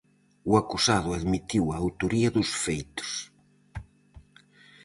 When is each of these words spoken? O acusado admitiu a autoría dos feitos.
O 0.49 0.53
acusado 0.61 1.09
admitiu 1.13 1.63
a 1.69 1.75
autoría 1.83 2.29
dos 2.35 2.49
feitos. 2.63 3.09